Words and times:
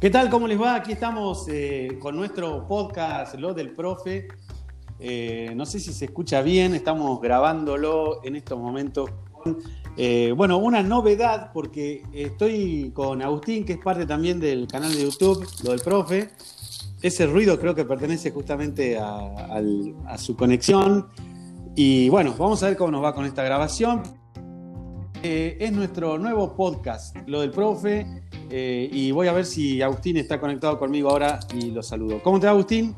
¿Qué 0.00 0.10
tal? 0.10 0.30
¿Cómo 0.30 0.46
les 0.46 0.60
va? 0.60 0.76
Aquí 0.76 0.92
estamos 0.92 1.46
eh, 1.48 1.98
con 1.98 2.14
nuestro 2.14 2.68
podcast, 2.68 3.34
Lo 3.34 3.52
del 3.52 3.72
Profe. 3.72 4.28
Eh, 5.00 5.52
no 5.56 5.66
sé 5.66 5.80
si 5.80 5.92
se 5.92 6.04
escucha 6.04 6.40
bien, 6.40 6.76
estamos 6.76 7.20
grabándolo 7.20 8.20
en 8.22 8.36
estos 8.36 8.60
momentos. 8.60 9.10
Eh, 9.96 10.32
bueno, 10.36 10.58
una 10.58 10.80
novedad 10.80 11.50
porque 11.52 12.04
estoy 12.12 12.92
con 12.94 13.20
Agustín, 13.20 13.64
que 13.64 13.72
es 13.72 13.78
parte 13.80 14.06
también 14.06 14.38
del 14.38 14.68
canal 14.68 14.94
de 14.94 15.02
YouTube, 15.02 15.44
Lo 15.64 15.72
del 15.72 15.80
Profe. 15.80 16.30
Ese 17.02 17.26
ruido 17.26 17.58
creo 17.58 17.74
que 17.74 17.84
pertenece 17.84 18.30
justamente 18.30 18.96
a, 18.96 19.58
a 20.06 20.16
su 20.18 20.36
conexión. 20.36 21.08
Y 21.74 22.08
bueno, 22.10 22.36
vamos 22.38 22.62
a 22.62 22.68
ver 22.68 22.76
cómo 22.76 22.92
nos 22.92 23.02
va 23.02 23.12
con 23.12 23.24
esta 23.24 23.42
grabación. 23.42 24.02
es 25.20 25.72
nuestro 25.72 26.16
nuevo 26.18 26.54
podcast, 26.54 27.16
Lo 27.26 27.40
del 27.40 27.50
Profe. 27.50 28.27
Eh, 28.50 28.88
y 28.90 29.10
voy 29.10 29.28
a 29.28 29.32
ver 29.32 29.44
si 29.44 29.82
Agustín 29.82 30.16
está 30.16 30.40
conectado 30.40 30.78
conmigo 30.78 31.10
ahora 31.10 31.38
y 31.54 31.70
lo 31.70 31.82
saludo. 31.82 32.22
¿Cómo 32.22 32.40
te 32.40 32.46
va, 32.46 32.52
Agustín? 32.52 32.96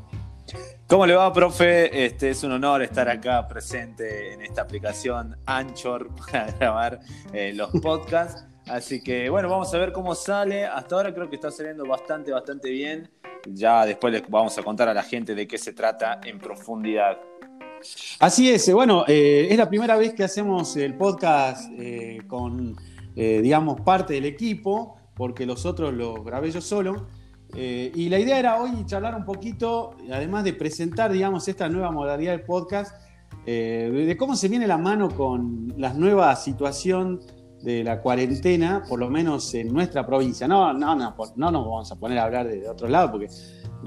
¿Cómo 0.87 1.05
le 1.05 1.13
va, 1.13 1.31
profe? 1.31 2.05
Este, 2.05 2.29
es 2.29 2.43
un 2.43 2.53
honor 2.53 2.81
estar 2.81 3.09
acá 3.09 3.47
presente 3.47 4.33
en 4.33 4.41
esta 4.41 4.61
aplicación 4.61 5.37
Anchor 5.45 6.09
para 6.31 6.51
grabar 6.51 6.99
eh, 7.33 7.53
los 7.53 7.69
podcasts. 7.81 8.45
Así 8.67 9.03
que 9.03 9.29
bueno, 9.29 9.49
vamos 9.49 9.73
a 9.73 9.77
ver 9.77 9.91
cómo 9.91 10.15
sale. 10.15 10.65
Hasta 10.65 10.95
ahora 10.95 11.13
creo 11.13 11.29
que 11.29 11.35
está 11.35 11.51
saliendo 11.51 11.85
bastante, 11.85 12.31
bastante 12.31 12.69
bien. 12.69 13.09
Ya 13.45 13.85
después 13.85 14.13
les 14.13 14.29
vamos 14.29 14.57
a 14.57 14.63
contar 14.63 14.87
a 14.87 14.93
la 14.93 15.03
gente 15.03 15.35
de 15.35 15.47
qué 15.47 15.57
se 15.57 15.73
trata 15.73 16.21
en 16.23 16.39
profundidad. 16.39 17.17
Así 18.19 18.49
es, 18.51 18.71
bueno, 18.71 19.03
eh, 19.07 19.47
es 19.49 19.57
la 19.57 19.67
primera 19.67 19.97
vez 19.97 20.13
que 20.13 20.23
hacemos 20.23 20.77
el 20.77 20.95
podcast 20.95 21.71
con, 22.27 22.75
digamos, 23.15 23.81
parte 23.81 24.13
del 24.13 24.25
equipo 24.25 25.00
porque 25.15 25.45
los 25.45 25.65
otros 25.65 25.93
los 25.93 26.23
grabé 26.23 26.51
yo 26.51 26.61
solo. 26.61 27.07
Eh, 27.53 27.91
y 27.93 28.07
la 28.09 28.19
idea 28.19 28.39
era 28.39 28.61
hoy 28.61 28.85
charlar 28.85 29.15
un 29.15 29.25
poquito, 29.25 29.95
además 30.11 30.43
de 30.43 30.53
presentar, 30.53 31.11
digamos, 31.11 31.47
esta 31.47 31.67
nueva 31.67 31.91
modalidad 31.91 32.31
de 32.31 32.39
podcast, 32.39 32.95
eh, 33.45 34.05
de 34.07 34.17
cómo 34.17 34.35
se 34.35 34.47
viene 34.47 34.67
la 34.67 34.77
mano 34.77 35.09
con 35.09 35.73
la 35.77 35.93
nueva 35.93 36.35
situación 36.35 37.19
de 37.61 37.83
la 37.83 38.01
cuarentena, 38.01 38.83
por 38.87 38.99
lo 38.99 39.09
menos 39.09 39.53
en 39.53 39.73
nuestra 39.73 40.05
provincia. 40.05 40.47
No, 40.47 40.73
no, 40.73 40.95
no, 40.95 41.15
no 41.35 41.51
nos 41.51 41.65
vamos 41.65 41.91
a 41.91 41.99
poner 41.99 42.17
a 42.19 42.23
hablar 42.23 42.47
de, 42.47 42.67
otro 42.69 42.87
lado, 42.87 43.11
porque, 43.11 43.27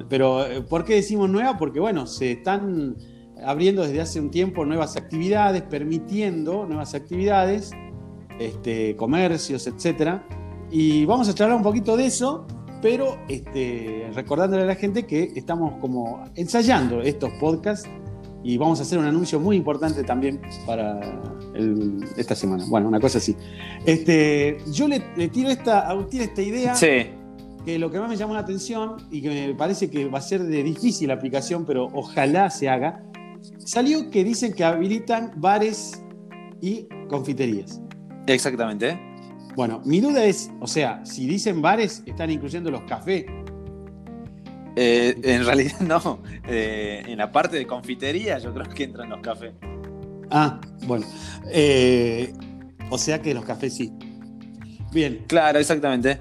pero 0.09 0.45
eh, 0.47 0.61
¿por 0.61 0.85
qué 0.85 0.97
decimos 0.97 1.31
nueva? 1.31 1.57
Porque, 1.57 1.81
bueno, 1.81 2.07
se 2.07 2.33
están 2.33 2.97
abriendo 3.45 3.83
desde 3.83 4.01
hace 4.01 4.21
un 4.21 4.31
tiempo 4.31 4.65
nuevas 4.65 4.97
actividades, 4.97 5.63
permitiendo 5.63 6.67
nuevas 6.67 6.95
actividades, 6.95 7.73
este, 8.39 8.95
comercios, 8.97 9.67
etcétera 9.67 10.27
y 10.71 11.05
vamos 11.05 11.29
a 11.29 11.35
charlar 11.35 11.57
un 11.57 11.63
poquito 11.63 11.97
de 11.97 12.07
eso, 12.07 12.47
pero 12.83 13.19
este, 13.29 14.11
recordándole 14.15 14.63
a 14.63 14.67
la 14.67 14.75
gente 14.75 15.07
que 15.07 15.33
estamos 15.35 15.81
como 15.81 16.25
ensayando 16.35 17.01
estos 17.01 17.31
podcasts 17.41 17.89
y 18.43 18.59
vamos 18.59 18.79
a 18.79 18.83
hacer 18.83 18.99
un 18.99 19.07
anuncio 19.07 19.41
muy 19.41 19.57
importante 19.57 20.05
también 20.05 20.41
para 20.67 21.01
esta 22.17 22.35
semana. 22.35 22.65
Bueno, 22.69 22.89
una 22.89 23.01
cosa 23.01 23.19
así. 23.19 23.35
Este, 23.87 24.59
yo 24.71 24.87
le, 24.87 25.01
tiro 25.29 25.49
esta, 25.49 25.91
a 25.91 26.07
esta 26.13 26.43
idea. 26.43 26.75
Que 27.65 27.79
lo 27.79 27.91
que 27.91 27.99
más 27.99 28.11
me 28.11 28.17
llamó 28.17 28.35
la 28.35 28.41
atención 28.41 28.97
y 29.11 29.23
que 29.23 29.31
me 29.31 29.55
parece 29.55 29.89
que 29.89 30.07
va 30.07 30.19
a 30.19 30.23
ser 30.23 30.43
de 30.43 30.63
difícil 30.63 31.11
aplicación, 31.11 31.65
pero 31.65 31.89
ojalá 31.95 32.51
se 32.51 32.69
haga, 32.69 33.03
salió 33.65 34.11
que 34.11 34.23
dicen 34.23 34.53
que 34.53 34.65
habilitan 34.65 35.33
bares 35.37 36.03
y 36.61 36.87
confiterías. 37.09 37.81
Exactamente. 38.27 39.14
Bueno, 39.57 39.81
mi 39.85 40.01
duda 40.01 40.25
es, 40.25 40.51
o 40.61 40.67
sea, 40.67 41.05
si 41.05 41.27
dicen 41.27 41.63
bares, 41.63 42.03
están 42.07 42.31
incluyendo 42.31 42.71
los 42.71 42.83
cafés. 42.83 43.27
Eh, 44.77 45.17
en 45.23 45.45
realidad 45.45 45.81
no. 45.81 46.21
Eh, 46.49 47.05
en 47.07 47.19
la 47.19 47.31
parte 47.31 47.57
de 47.57 47.67
confitería 47.67 48.39
yo 48.39 48.53
creo 48.53 48.69
que 48.69 48.85
entran 48.85 49.11
los 49.11 49.21
cafés. 49.21 49.53
Ah, 50.31 50.61
bueno. 50.87 51.07
Eh, 51.51 52.33
o 52.91 52.99
sea 52.99 53.23
que 53.23 53.33
los 53.33 53.45
cafés 53.45 53.75
sí. 53.75 53.93
Bien. 54.93 55.25
Claro, 55.27 55.59
exactamente. 55.59 56.19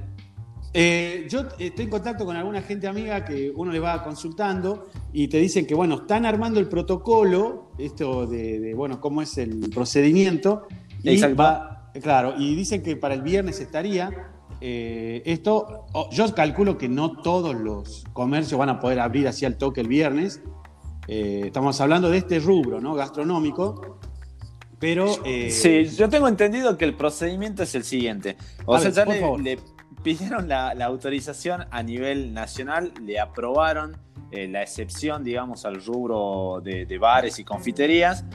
yo 0.74 1.42
estoy 1.58 1.86
en 1.86 1.90
contacto 1.90 2.26
con 2.26 2.36
alguna 2.36 2.62
gente 2.62 2.88
amiga 2.88 3.26
que 3.26 3.52
uno 3.56 3.72
le 3.72 3.80
va 3.80 4.04
consultando 4.04 4.90
y 5.12 5.28
te 5.28 5.38
dicen 5.38 5.66
que, 5.66 5.74
bueno, 5.76 5.96
están 5.96 6.26
armando 6.26 6.60
el 6.60 6.68
protocolo, 6.68 7.72
esto 7.80 8.28
de, 8.28 8.74
bueno, 8.76 9.02
cómo 9.02 9.22
es 9.22 9.38
el 9.38 9.70
procedimiento. 9.72 10.68
Y 11.04 11.20
va, 11.34 11.73
Claro, 12.02 12.34
y 12.38 12.56
dicen 12.56 12.82
que 12.82 12.96
para 12.96 13.14
el 13.14 13.22
viernes 13.22 13.60
estaría. 13.60 14.32
Eh, 14.62 15.22
esto, 15.26 15.86
yo 16.12 16.34
calculo 16.34 16.78
que 16.78 16.88
no 16.88 17.18
todos 17.22 17.54
los 17.56 18.06
comercios 18.14 18.58
van 18.58 18.70
a 18.70 18.80
poder 18.80 19.00
abrir 19.00 19.28
así 19.28 19.46
al 19.46 19.58
toque 19.58 19.82
el 19.82 19.88
viernes. 19.88 20.42
Eh, 21.08 21.44
estamos 21.46 21.80
hablando 21.82 22.10
de 22.10 22.18
este 22.18 22.40
rubro, 22.40 22.82
¿no? 22.82 22.96
Gastronómico. 22.96 24.00
Pero. 24.80 25.08
Eh, 25.26 25.52
sí, 25.52 25.86
yo 25.86 26.10
tengo 26.10 26.28
entendido 26.28 26.78
que 26.78 26.86
el 26.86 26.96
procedimiento 26.96 27.64
es 27.64 27.76
el 27.76 27.84
siguiente. 27.84 28.38
O 28.66 28.80
sea, 28.80 28.90
ya 28.90 29.06
le, 29.06 29.60
pidieron 30.02 30.48
la, 30.48 30.72
autorización 30.86 31.66
a 31.70 31.84
nivel 31.84 32.34
nacional, 32.34 32.92
le 33.02 33.20
aprobaron 33.20 33.98
la 34.32 34.64
excepción, 34.64 35.24
digamos, 35.24 35.64
al 35.64 35.86
rubro 35.86 36.60
de 36.60 36.98
bares 36.98 37.38
y 37.38 37.44
confiterías 37.44 38.26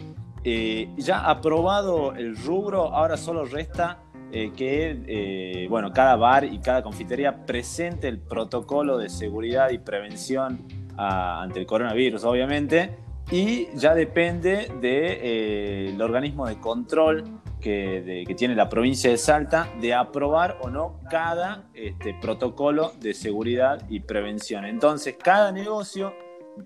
eh, 0.44 0.88
ya 0.96 1.28
aprobado 1.28 2.14
el 2.14 2.36
rubro, 2.36 2.94
ahora 2.94 3.16
solo 3.16 3.44
resta 3.44 4.02
eh, 4.30 4.52
que 4.54 5.00
eh, 5.06 5.66
bueno, 5.70 5.90
cada 5.92 6.16
bar 6.16 6.44
y 6.44 6.58
cada 6.58 6.82
confitería 6.82 7.46
presente 7.46 8.08
el 8.08 8.18
protocolo 8.18 8.98
de 8.98 9.08
seguridad 9.08 9.70
y 9.70 9.78
prevención 9.78 10.66
ah, 10.98 11.40
ante 11.42 11.60
el 11.60 11.66
coronavirus, 11.66 12.24
obviamente, 12.24 12.98
y 13.30 13.68
ya 13.74 13.94
depende 13.94 14.70
del 14.80 16.00
organismo 16.00 16.46
de 16.46 16.58
control 16.60 17.24
que, 17.60 18.24
tiene 18.36 18.54
la 18.54 18.68
provincia 18.68 19.10
de 19.10 19.16
Salta 19.16 19.68
de 19.80 19.94
aprobar 19.94 20.58
o 20.62 20.70
no 20.70 21.00
cada 21.10 21.64
este, 21.74 22.14
protocolo 22.20 22.92
de 23.00 23.14
seguridad 23.14 23.82
y 23.88 24.00
prevención. 24.00 24.64
Entonces, 24.64 25.16
cada 25.22 25.52
negocio 25.52 26.14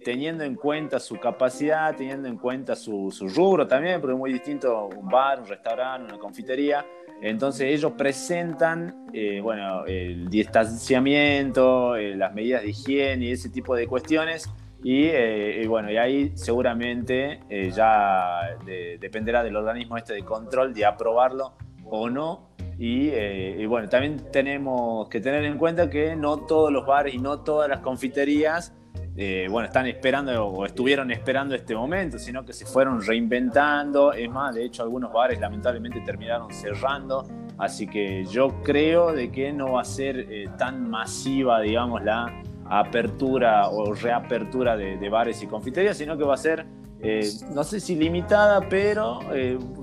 teniendo 0.04 0.44
en 0.44 0.54
cuenta 0.54 0.98
su 1.00 1.18
capacidad, 1.18 1.94
teniendo 1.96 2.28
en 2.28 2.36
cuenta 2.36 2.76
su, 2.76 3.10
rubro 3.34 3.66
también, 3.66 4.00
porque 4.00 4.14
es 4.14 4.18
muy 4.18 4.32
distinto 4.32 4.86
un 4.86 5.08
bar, 5.08 5.40
un 5.40 5.46
restaurante, 5.46 6.12
una 6.12 6.18
confitería. 6.18 6.84
Entonces 7.20 7.72
ellos 7.72 7.92
presentan, 7.92 9.06
eh, 9.12 9.40
bueno, 9.40 9.86
el 9.86 10.28
distanciamiento, 10.28 11.96
eh, 11.96 12.16
las 12.16 12.34
medidas 12.34 12.62
de 12.62 12.70
higiene 12.70 13.26
y 13.26 13.30
ese 13.32 13.48
tipo 13.48 13.76
de 13.76 13.86
cuestiones. 13.86 14.50
Y, 14.82 15.04
eh, 15.06 15.64
bueno, 15.68 15.92
y 15.92 15.96
ahí 15.96 16.32
seguramente 16.34 17.40
ya 17.72 18.56
dependerá 19.00 19.44
del 19.44 19.54
organismo 19.54 19.96
este 19.96 20.14
de 20.14 20.24
control 20.24 20.74
de 20.74 20.84
aprobarlo 20.84 21.52
o 21.84 22.10
no. 22.10 22.48
Y, 22.78 23.10
y, 23.10 23.66
bueno, 23.66 23.88
también 23.88 24.16
tenemos 24.32 25.08
que 25.08 25.20
tener 25.20 25.44
en 25.44 25.56
cuenta 25.56 25.88
que 25.88 26.16
no 26.16 26.38
todos 26.38 26.72
los 26.72 26.84
bares 26.84 27.14
y 27.14 27.18
no 27.18 27.40
todas 27.40 27.68
las 27.68 27.78
confiterías 27.78 28.74
eh, 29.14 29.46
bueno, 29.50 29.66
están 29.66 29.86
esperando 29.86 30.46
o 30.46 30.64
estuvieron 30.64 31.10
esperando 31.10 31.54
este 31.54 31.74
momento, 31.74 32.18
sino 32.18 32.44
que 32.44 32.54
se 32.54 32.64
fueron 32.64 33.02
reinventando. 33.02 34.12
Es 34.12 34.30
más, 34.30 34.54
de 34.54 34.64
hecho, 34.64 34.82
algunos 34.82 35.12
bares 35.12 35.38
lamentablemente 35.38 36.00
terminaron 36.00 36.50
cerrando. 36.50 37.26
Así 37.58 37.86
que 37.86 38.24
yo 38.24 38.62
creo 38.62 39.12
de 39.12 39.30
que 39.30 39.52
no 39.52 39.72
va 39.72 39.82
a 39.82 39.84
ser 39.84 40.26
eh, 40.30 40.46
tan 40.56 40.88
masiva, 40.88 41.60
digamos, 41.60 42.02
la 42.02 42.42
apertura 42.64 43.68
o 43.68 43.92
reapertura 43.92 44.76
de, 44.76 45.08
bares 45.10 45.42
y 45.42 45.46
confiterías, 45.46 45.98
sino 45.98 46.16
que 46.16 46.24
va 46.24 46.32
a 46.34 46.38
ser, 46.38 46.64
eh, 47.02 47.28
no 47.54 47.64
sé 47.64 47.80
si 47.80 47.96
limitada, 47.96 48.66
pero 48.66 49.20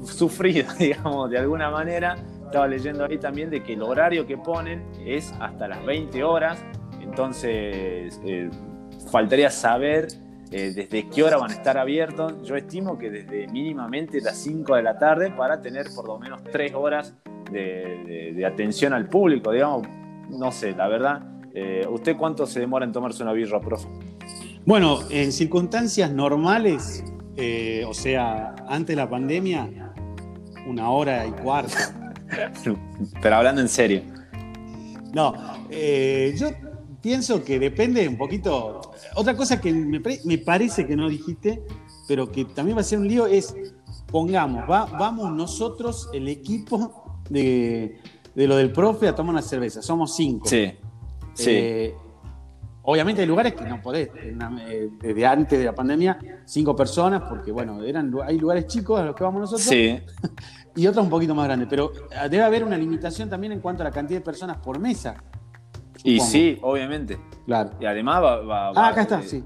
sufrida, 0.06 0.74
digamos, 0.80 1.30
de 1.30 1.38
alguna 1.38 1.70
manera. 1.70 2.16
Estaba 2.46 2.68
leyendo 2.68 3.06
ahí 3.06 3.20
también 3.20 3.52
de 3.52 3.62
que 3.62 3.74
el 3.74 3.84
horario 3.84 4.26
que 4.26 4.36
ponen 4.36 4.84
es 5.06 5.32
hasta 5.40 5.68
las 5.68 5.86
20 5.86 6.24
horas. 6.24 6.66
Entonces, 7.00 8.20
faltaría 9.10 9.50
saber 9.50 10.08
eh, 10.52 10.74
desde 10.76 11.08
qué 11.10 11.24
hora 11.24 11.38
van 11.38 11.52
a 11.52 11.54
estar 11.54 11.78
abiertos. 11.78 12.34
Yo 12.44 12.56
estimo 12.56 12.98
que 12.98 13.10
desde 13.10 13.48
mínimamente 13.48 14.20
las 14.22 14.38
5 14.38 14.76
de 14.76 14.84
la 14.84 14.98
tarde 14.98 15.32
para 15.32 15.62
tener 15.62 15.88
por 15.96 16.08
lo 16.08 16.18
menos 16.18 16.44
3 16.52 16.74
horas 16.74 17.14
de, 17.52 18.44
atención 18.48 18.94
al 18.94 19.08
público, 19.08 19.52
digamos. 19.52 19.88
No 20.30 20.52
sé, 20.52 20.72
la 20.72 20.88
verdad. 20.88 21.22
Eh, 21.54 21.86
¿Usted 21.90 22.16
cuánto 22.18 22.46
se 22.46 22.60
demora 22.60 22.86
en 22.86 22.92
tomarse 22.92 23.22
una 23.22 23.34
birra, 23.34 23.60
profe? 23.60 23.88
Bueno, 24.66 25.00
en 25.10 25.32
circunstancias 25.32 26.12
normales, 26.12 27.04
eh, 27.36 27.84
o 27.88 27.94
sea, 27.94 28.56
antes 28.68 28.96
de 28.96 29.02
la 29.02 29.10
pandemia, 29.10 29.94
una 30.68 30.90
hora 30.90 31.28
y 31.28 31.32
cuarto. 31.32 31.74
Pero 33.22 33.36
hablando 33.36 33.62
en 33.62 33.70
serio. 33.70 34.02
No, 35.14 35.34
yo 35.70 36.50
pienso 37.02 37.44
que 37.44 37.60
depende 37.60 38.08
un 38.08 38.18
poquito. 38.18 38.82
Otra 39.16 39.36
cosa 39.36 39.60
que 39.60 39.72
me, 39.74 40.38
parece 40.38 40.86
que 40.86 40.96
no 40.96 41.10
dijiste, 41.10 41.64
pero 42.08 42.32
que 42.32 42.46
también 42.46 42.78
va 42.78 42.82
a 42.82 42.84
ser 42.84 43.00
un 43.00 43.08
lío, 43.08 43.28
es 43.28 43.56
pongamos, 44.08 44.70
va, 44.70 44.86
vamos 44.86 45.32
nosotros, 45.32 46.10
el 46.14 46.28
equipo 46.28 47.22
de, 47.30 48.00
lo 48.36 48.56
del 48.56 48.72
profe, 48.72 49.08
a 49.08 49.16
tomar 49.16 49.34
una 49.34 49.42
cerveza. 49.42 49.82
Somos 49.82 50.16
cinco. 50.16 50.48
Sí. 50.48 50.74
Sí. 51.34 51.94
obviamente 52.82 53.22
hay 53.22 53.28
lugares 53.28 53.54
que 53.54 53.64
no 53.64 53.82
podés, 53.82 54.10
desde 55.02 55.26
antes 55.26 55.58
de 55.58 55.64
la 55.64 55.74
pandemia, 55.74 56.20
cinco 56.44 56.76
personas, 56.76 57.24
porque 57.30 57.52
bueno, 57.52 57.82
eran, 57.84 58.14
hay 58.26 58.38
lugares 58.38 58.68
chicos 58.68 59.00
a 59.00 59.06
los 59.06 59.16
que 59.16 59.24
vamos 59.24 59.42
nosotros. 59.42 59.68
Sí. 59.68 60.00
y 60.76 60.88
otros 60.88 61.04
un 61.04 61.10
poquito 61.10 61.34
más 61.34 61.46
grandes. 61.46 61.70
Pero 61.70 61.92
ah, 62.16 62.28
debe 62.28 62.44
haber 62.44 62.64
una 62.64 62.78
limitación 62.78 63.30
también 63.30 63.54
en 63.54 63.62
cuanto 63.62 63.84
a 63.84 63.86
la 63.86 63.92
cantidad 63.92 64.20
de 64.20 64.26
personas 64.26 64.58
por 64.58 64.80
mesa. 64.80 65.24
Y 66.04 66.20
sí, 66.20 66.58
obviamente. 66.62 67.20
Claro. 67.46 67.72
Y 67.80 67.86
además 67.86 68.24
va. 68.24 68.72
ah, 68.76 68.88
acá 68.90 69.02
está, 69.02 69.22
sí. 69.22 69.44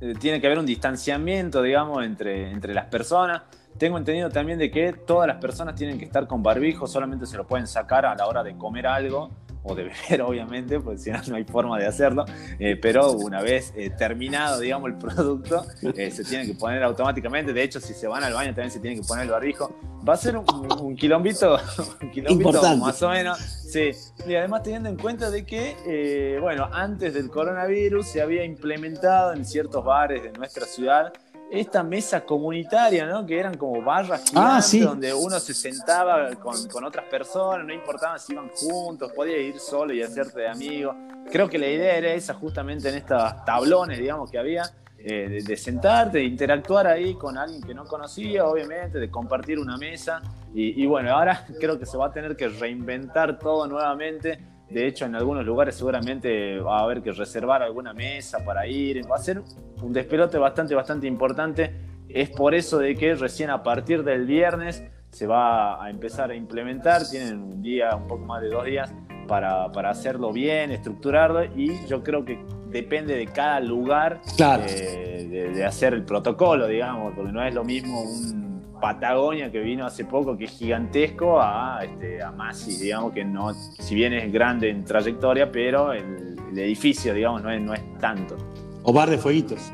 Eh, 0.00 0.14
tiene 0.18 0.40
que 0.40 0.46
haber 0.46 0.58
un 0.58 0.66
distanciamiento, 0.66 1.62
digamos, 1.62 2.04
entre, 2.04 2.50
entre 2.50 2.74
las 2.74 2.86
personas. 2.86 3.42
Tengo 3.78 3.98
entendido 3.98 4.30
también 4.30 4.58
de 4.58 4.70
que 4.70 4.92
todas 4.92 5.26
las 5.26 5.38
personas 5.38 5.74
tienen 5.74 5.98
que 5.98 6.04
estar 6.04 6.26
con 6.26 6.42
barbijo, 6.42 6.86
solamente 6.86 7.26
se 7.26 7.36
lo 7.36 7.46
pueden 7.46 7.66
sacar 7.66 8.06
a 8.06 8.14
la 8.14 8.26
hora 8.26 8.42
de 8.42 8.56
comer 8.56 8.86
algo 8.86 9.30
o 9.64 9.74
de 9.74 9.84
beber, 9.84 10.22
obviamente, 10.22 10.78
porque 10.78 10.98
si 10.98 11.10
no, 11.10 11.20
no 11.26 11.36
hay 11.36 11.44
forma 11.44 11.78
de 11.78 11.86
hacerlo. 11.86 12.24
Eh, 12.58 12.76
pero 12.80 13.12
una 13.12 13.42
vez 13.42 13.72
eh, 13.76 13.90
terminado, 13.90 14.60
digamos, 14.60 14.90
el 14.90 14.96
producto, 14.96 15.64
eh, 15.96 16.10
se 16.10 16.22
tiene 16.24 16.46
que 16.46 16.54
poner 16.54 16.82
automáticamente. 16.82 17.52
De 17.52 17.62
hecho, 17.62 17.80
si 17.80 17.94
se 17.94 18.06
van 18.06 18.22
al 18.22 18.34
baño, 18.34 18.50
también 18.50 18.70
se 18.70 18.78
tiene 18.78 19.00
que 19.00 19.06
poner 19.06 19.24
el 19.24 19.30
barbijo. 19.30 19.74
Va 20.06 20.14
a 20.14 20.16
ser 20.18 20.36
un, 20.36 20.44
un 20.80 20.94
quilombito, 20.96 21.58
un 22.02 22.10
quilombito 22.10 22.76
más 22.76 23.02
o 23.02 23.08
menos. 23.08 23.38
Sí. 23.38 23.90
Y 24.26 24.34
además, 24.34 24.62
teniendo 24.62 24.88
en 24.90 24.96
cuenta 24.96 25.30
de 25.30 25.44
que, 25.44 26.38
bueno, 26.40 26.68
antes 26.70 27.14
del 27.14 27.30
coronavirus 27.30 28.06
se 28.06 28.20
había 28.20 28.44
implementado 28.44 29.32
en 29.32 29.44
ciertos 29.44 29.84
bares 29.84 30.22
de 30.22 30.32
nuestra 30.32 30.66
ciudad 30.66 31.12
esta 31.56 31.82
mesa 31.82 32.24
comunitaria, 32.24 33.06
¿no? 33.06 33.24
Que 33.24 33.38
eran 33.38 33.56
como 33.56 33.82
barras 33.82 34.24
ah, 34.34 34.60
gigantes 34.62 34.84
donde 34.84 35.14
uno 35.14 35.38
se 35.40 35.54
sentaba 35.54 36.30
con, 36.36 36.84
otras 36.84 37.06
personas, 37.06 37.66
no 37.66 37.72
importaba 37.72 38.18
si 38.18 38.32
iban 38.32 38.48
juntos, 38.50 39.12
podía 39.12 39.38
ir 39.38 39.58
solo 39.58 39.92
y 39.92 40.02
hacerte 40.02 40.40
de 40.40 40.48
amigo. 40.48 40.94
Creo 41.30 41.48
que 41.48 41.58
la 41.58 41.66
idea 41.66 41.96
era 41.96 42.12
esa 42.12 42.34
justamente 42.34 42.88
en 42.88 42.96
estos 42.96 43.44
tablones, 43.44 43.98
digamos, 43.98 44.30
que 44.30 44.38
había, 44.38 44.62
eh, 44.98 45.42
de, 45.44 45.56
sentarte, 45.56 46.18
de 46.18 46.24
interactuar 46.24 46.86
ahí 46.86 47.14
con 47.14 47.36
alguien 47.36 47.62
que 47.62 47.74
no 47.74 47.84
conocía, 47.84 48.46
obviamente, 48.46 48.98
de 48.98 49.10
compartir 49.10 49.58
una 49.58 49.76
mesa. 49.76 50.22
Y, 50.54 50.82
y 50.82 50.86
bueno, 50.86 51.12
ahora 51.12 51.46
creo 51.60 51.78
que 51.78 51.86
se 51.86 51.96
va 51.96 52.06
a 52.06 52.12
tener 52.12 52.36
que 52.36 52.48
reinventar 52.48 53.38
todo 53.38 53.66
nuevamente 53.66 54.53
de 54.74 54.88
hecho, 54.88 55.04
en 55.04 55.14
algunos 55.14 55.46
lugares 55.46 55.76
seguramente 55.76 56.58
va 56.58 56.80
a 56.80 56.82
haber 56.82 57.00
que 57.00 57.12
reservar 57.12 57.62
alguna 57.62 57.94
mesa 57.94 58.44
para 58.44 58.66
ir. 58.66 59.08
Va 59.08 59.14
a 59.14 59.20
ser 59.20 59.40
un 59.80 59.92
despelote 59.92 60.36
bastante, 60.36 60.74
bastante 60.74 61.06
importante. 61.06 61.72
Es 62.08 62.28
por 62.30 62.56
eso 62.56 62.78
de 62.78 62.96
que 62.96 63.14
recién 63.14 63.50
a 63.50 63.62
partir 63.62 64.02
del 64.02 64.26
viernes 64.26 64.82
se 65.10 65.28
va 65.28 65.80
a 65.80 65.88
empezar 65.90 66.32
a 66.32 66.34
implementar. 66.34 67.08
Tienen 67.08 67.40
un 67.40 67.62
día, 67.62 67.94
un 67.94 68.08
poco 68.08 68.24
más 68.24 68.42
de 68.42 68.48
dos 68.48 68.64
días 68.64 68.92
para, 69.28 69.66
hacerlo 69.88 70.32
bien, 70.32 70.72
estructurarlo. 70.72 71.44
Y 71.44 71.86
yo 71.86 72.02
creo 72.02 72.24
que 72.24 72.44
depende 72.66 73.14
de 73.14 73.26
cada 73.26 73.60
lugar 73.60 74.22
eh, 74.40 75.28
de, 75.30 75.50
de, 75.50 75.64
hacer 75.64 75.94
el 75.94 76.02
protocolo, 76.02 76.66
digamos, 76.66 77.14
porque 77.14 77.30
no 77.30 77.46
es 77.46 77.54
lo 77.54 77.62
mismo 77.62 78.02
un 78.02 78.43
Patagonia 78.84 79.50
que 79.50 79.60
vino 79.60 79.86
hace 79.86 80.04
poco, 80.04 80.36
que 80.36 80.44
es 80.44 80.50
gigantesco, 80.50 81.40
a, 81.40 81.82
este, 81.82 82.22
a 82.22 82.30
Masi, 82.30 82.76
digamos 82.76 83.14
que 83.14 83.24
no, 83.24 83.54
si 83.54 83.94
bien 83.94 84.12
es 84.12 84.30
grande 84.30 84.68
en 84.68 84.84
trayectoria, 84.84 85.50
pero 85.50 85.94
el, 85.94 86.36
edificio, 86.54 87.14
digamos, 87.14 87.42
no 87.42 87.50
es, 87.50 87.62
no 87.62 87.72
es 87.72 87.80
tanto. 87.98 88.36
O 88.82 88.92
bar 88.92 89.08
de 89.08 89.16
fueguitos. 89.16 89.72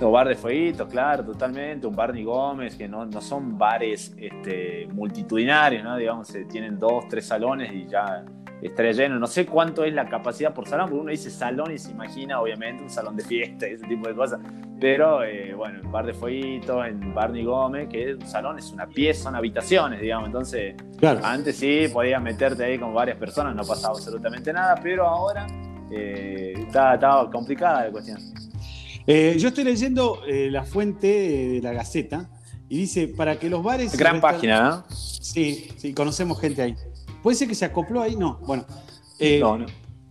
O 0.00 0.12
bar 0.12 0.28
de 0.28 0.36
fueguitos, 0.36 0.88
claro, 0.88 1.24
totalmente. 1.24 1.88
Un 1.88 1.96
Barney 1.96 2.22
Gómez, 2.22 2.76
que 2.76 2.86
no, 2.86 3.04
no 3.04 3.20
son 3.20 3.58
bares 3.58 4.14
este, 4.16 4.86
multitudinarios, 4.92 5.82
¿no? 5.82 5.96
Digamos, 5.96 6.28
se 6.28 6.44
tienen 6.44 6.78
dos, 6.78 7.08
tres 7.08 7.26
salones 7.26 7.72
y 7.72 7.88
ya 7.88 8.24
estaría 8.62 8.92
lleno. 8.92 9.18
No 9.18 9.26
sé 9.26 9.44
cuánto 9.44 9.84
es 9.84 9.92
la 9.92 10.08
capacidad 10.08 10.54
por 10.54 10.68
salón, 10.68 10.88
porque 10.88 11.02
uno 11.02 11.10
dice 11.10 11.30
salón 11.30 11.72
y 11.72 11.78
se 11.78 11.90
imagina, 11.90 12.40
obviamente, 12.40 12.82
un 12.82 12.90
salón 12.90 13.16
de 13.16 13.24
fiesta 13.24 13.68
y 13.68 13.72
ese 13.74 13.86
tipo 13.86 14.08
de 14.08 14.14
cosas. 14.14 14.40
Pero 14.80 15.22
eh, 15.22 15.54
bueno, 15.54 15.80
en 15.80 15.92
Bar 15.92 16.06
de 16.06 16.14
Fueguito, 16.14 16.84
en 16.84 17.14
Barney 17.14 17.44
Gómez, 17.44 17.88
que 17.88 18.10
es 18.10 18.16
un 18.16 18.26
salón, 18.26 18.58
es 18.58 18.70
una 18.70 18.86
pieza, 18.86 19.24
son 19.24 19.36
habitaciones, 19.36 20.00
digamos. 20.00 20.26
Entonces, 20.26 20.74
antes 21.22 21.56
sí 21.56 21.86
podías 21.92 22.22
meterte 22.22 22.64
ahí 22.64 22.78
con 22.78 22.94
varias 22.94 23.16
personas, 23.16 23.54
no 23.54 23.64
pasaba 23.64 23.94
absolutamente 23.94 24.52
nada, 24.52 24.76
pero 24.82 25.06
ahora 25.06 25.46
eh, 25.90 26.54
estaba, 26.56 27.30
complicada 27.30 27.84
la 27.84 27.90
cuestión. 27.90 28.18
Eh, 29.06 29.36
yo 29.38 29.48
estoy 29.48 29.64
leyendo 29.64 30.20
la 30.26 30.62
fuente 30.64 31.06
de 31.06 31.60
la 31.62 31.72
Gaceta 31.72 32.28
y 32.68 32.78
dice: 32.78 33.08
para 33.08 33.36
que 33.36 33.48
los 33.48 33.62
bares. 33.62 33.96
Gran 33.96 34.20
página, 34.20 34.62
¿no? 34.62 34.84
Sí, 34.90 35.68
sí, 35.76 35.92
conocemos 35.92 36.40
gente 36.40 36.62
ahí. 36.62 36.76
¿Puede 37.22 37.36
ser 37.36 37.48
que 37.48 37.54
se 37.54 37.64
acopló 37.64 38.02
ahí? 38.02 38.16
No. 38.16 38.38
Bueno. 38.46 38.64
Eh, 39.18 39.40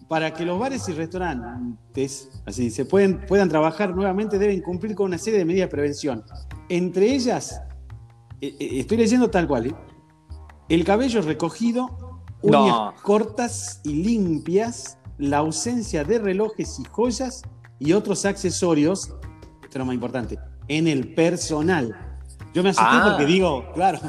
para 0.07 0.33
que 0.33 0.43
los 0.43 0.59
bares 0.59 0.89
y 0.89 0.91
restaurantes 0.91 2.29
así, 2.45 2.69
se 2.69 2.83
pueden, 2.83 3.25
puedan 3.25 3.47
trabajar 3.47 3.95
nuevamente, 3.95 4.37
deben 4.37 4.61
cumplir 4.61 4.93
con 4.93 5.05
una 5.05 5.17
serie 5.17 5.39
de 5.39 5.45
medidas 5.45 5.69
de 5.69 5.71
prevención. 5.71 6.23
Entre 6.67 7.13
ellas, 7.13 7.61
eh, 8.41 8.55
eh, 8.59 8.69
estoy 8.79 8.97
leyendo 8.97 9.29
tal 9.29 9.47
cual, 9.47 9.73
el 10.67 10.83
cabello 10.83 11.21
recogido, 11.21 12.19
uñas 12.41 13.01
cortas 13.03 13.79
y 13.85 14.03
limpias, 14.03 14.97
la 15.17 15.37
ausencia 15.37 16.03
de 16.03 16.19
relojes 16.19 16.77
y 16.79 16.83
joyas 16.83 17.43
y 17.79 17.93
otros 17.93 18.25
accesorios, 18.25 19.13
esto 19.63 19.69
es 19.69 19.75
lo 19.75 19.85
más 19.85 19.95
importante, 19.95 20.37
en 20.67 20.89
el 20.89 21.13
personal. 21.13 22.17
Yo 22.53 22.63
me 22.63 22.71
asusté 22.71 22.89
ah. 22.89 23.05
porque 23.11 23.31
digo, 23.31 23.71
claro, 23.73 23.99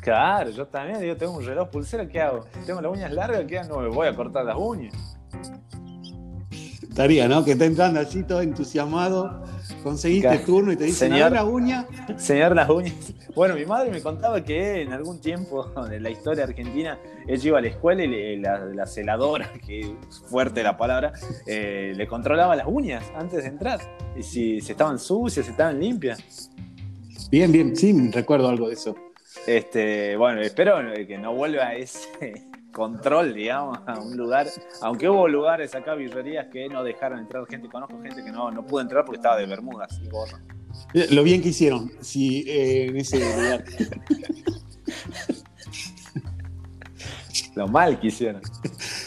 Claro, 0.00 0.50
yo 0.50 0.66
también, 0.66 1.00
digo, 1.00 1.16
tengo 1.16 1.36
un 1.36 1.44
reloj 1.44 1.68
pulsera, 1.70 2.08
¿qué 2.08 2.20
hago? 2.20 2.46
Tengo 2.64 2.80
las 2.80 2.92
uñas 2.92 3.12
largas, 3.12 3.44
¿qué 3.46 3.58
hago? 3.58 3.76
No 3.76 3.88
me 3.88 3.88
voy 3.88 4.06
a 4.06 4.14
cortar 4.14 4.44
las 4.44 4.56
uñas. 4.56 4.94
Estaría, 6.98 7.28
¿no? 7.28 7.44
Que 7.44 7.52
está 7.52 7.64
entrando 7.64 8.00
allí 8.00 8.24
todo 8.24 8.40
entusiasmado, 8.40 9.44
conseguiste 9.84 10.38
turno 10.38 10.72
y 10.72 10.76
te 10.76 10.84
dice, 10.84 11.08
señor 11.08 11.30
la 11.30 11.44
uña. 11.44 11.86
Señor 12.16 12.56
las 12.56 12.68
uñas. 12.68 12.94
Bueno, 13.36 13.54
mi 13.54 13.64
madre 13.64 13.90
me 13.90 14.00
contaba 14.00 14.42
que 14.42 14.82
en 14.82 14.92
algún 14.92 15.20
tiempo 15.20 15.64
de 15.88 16.00
la 16.00 16.10
historia 16.10 16.42
argentina, 16.42 16.98
ella 17.28 17.48
iba 17.48 17.58
a 17.58 17.60
la 17.60 17.68
escuela 17.68 18.02
y 18.02 18.36
la, 18.38 18.86
celadora, 18.86 19.52
que 19.66 19.80
es 19.80 20.18
fuerte 20.28 20.62
la 20.64 20.76
palabra, 20.76 21.12
eh, 21.46 21.92
le 21.94 22.08
controlaba 22.08 22.56
las 22.56 22.66
uñas 22.66 23.04
antes 23.14 23.44
de 23.44 23.48
entrar. 23.48 23.78
Y 24.16 24.22
si, 24.24 24.60
si 24.60 24.72
estaban 24.72 24.98
sucias, 24.98 25.46
si 25.46 25.52
estaban 25.52 25.78
limpias. 25.78 26.50
Bien, 27.30 27.52
bien, 27.52 27.76
sí, 27.76 28.10
recuerdo 28.10 28.48
algo 28.48 28.68
de 28.68 28.74
eso. 28.74 28.96
Este, 29.46 30.16
bueno, 30.16 30.40
espero 30.40 30.76
que 31.06 31.18
no 31.18 31.32
vuelva 31.34 31.68
a 31.68 31.74
ese 31.74 32.08
control, 32.72 33.34
digamos, 33.34 33.78
a 33.86 33.98
un 33.98 34.16
lugar. 34.16 34.46
Aunque 34.82 35.08
hubo 35.08 35.28
lugares 35.28 35.74
acá, 35.74 35.94
birrerías, 35.94 36.48
que 36.48 36.68
no 36.68 36.84
dejaron 36.84 37.20
entrar 37.20 37.46
gente. 37.46 37.68
Conozco 37.68 38.00
gente 38.02 38.22
que 38.24 38.30
no, 38.30 38.50
no 38.50 38.66
pudo 38.66 38.82
entrar 38.82 39.04
porque 39.04 39.16
estaba 39.16 39.36
de 39.36 39.46
Bermudas 39.46 40.00
y 40.02 40.08
gorro. 40.08 40.38
Eh, 40.94 41.08
lo 41.10 41.22
bien 41.22 41.42
que 41.42 41.48
hicieron, 41.48 41.90
si 42.00 42.48
eh, 42.48 42.86
en 42.86 42.96
ese 42.96 43.18
lugar. 43.18 43.64
Lo 47.54 47.66
mal 47.66 47.98
que 47.98 48.06
hicieron. 48.06 48.40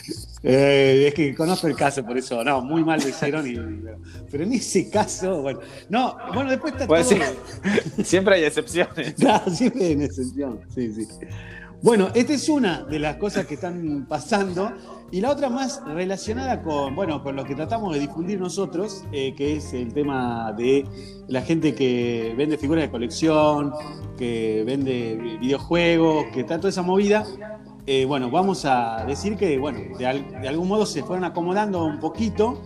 Eh, 0.44 1.06
es 1.08 1.14
que 1.14 1.36
conozco 1.36 1.68
el 1.68 1.76
caso, 1.76 2.04
por 2.04 2.18
eso, 2.18 2.44
no, 2.44 2.62
muy 2.62 2.84
mal 2.84 3.00
lo 3.00 3.08
hicieron. 3.08 3.46
pero 4.30 4.44
en 4.44 4.54
ese 4.54 4.90
caso, 4.90 5.42
bueno, 5.42 5.60
no, 5.90 6.18
bueno, 6.34 6.50
después 6.50 6.74
está 6.74 6.88
todo. 6.88 7.04
siempre 8.04 8.36
hay 8.36 8.44
excepciones. 8.46 9.14
Claro, 9.20 9.52
siempre 9.52 9.86
hay 9.86 10.04
excepción, 10.04 10.62
sí, 10.74 10.94
sí. 10.94 11.08
Bueno, 11.84 12.10
esta 12.14 12.34
es 12.34 12.48
una 12.48 12.84
de 12.84 13.00
las 13.00 13.18
cosas 13.18 13.46
que 13.46 13.56
están 13.56 14.06
pasando. 14.08 14.72
Y 15.14 15.20
la 15.20 15.32
otra 15.32 15.50
más 15.50 15.84
relacionada 15.86 16.62
con, 16.62 16.96
bueno, 16.96 17.22
con 17.22 17.36
lo 17.36 17.44
que 17.44 17.54
tratamos 17.54 17.94
de 17.94 18.00
difundir 18.00 18.40
nosotros, 18.40 19.04
eh, 19.12 19.34
que 19.36 19.58
es 19.58 19.74
el 19.74 19.92
tema 19.94 20.54
de 20.54 20.86
la 21.28 21.42
gente 21.42 21.76
que 21.76 22.34
vende 22.38 22.58
figuras 22.58 22.86
de 22.86 22.92
colección, 22.92 23.74
que 24.18 24.64
vende 24.66 25.38
videojuegos, 25.42 26.28
que 26.34 26.42
está 26.42 26.58
toda 26.58 26.70
esa 26.70 26.82
movida. 26.82 27.26
Eh, 27.88 28.06
bueno, 28.06 28.30
vamos 28.30 28.66
a 28.66 29.04
decir 29.06 29.38
que, 29.38 29.58
bueno, 29.58 29.80
de, 29.98 30.06
algún 30.48 30.68
modo 30.68 30.86
se 30.86 31.04
fueron 31.04 31.24
acomodando 31.24 31.84
un 31.84 32.00
poquito 32.00 32.62